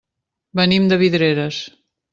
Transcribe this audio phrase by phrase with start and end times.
[0.61, 1.65] Venim de Vidreres.